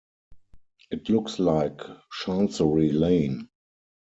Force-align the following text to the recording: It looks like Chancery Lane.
It 0.89 1.09
looks 1.09 1.37
like 1.37 1.79
Chancery 2.23 2.91
Lane. 2.91 3.49